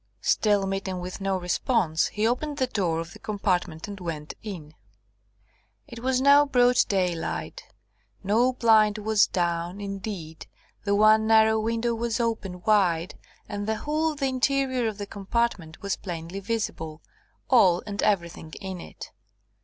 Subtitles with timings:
[0.23, 4.73] Still meeting with no response, he opened the door of the compartment and went in.
[5.87, 7.65] It was now broad daylight.
[8.23, 10.47] No blind was down; indeed,
[10.85, 13.13] the one narrow window was open, wide;
[13.47, 17.03] and the whole of the interior of the compartment was plainly visible,
[17.47, 19.11] all and everything in it.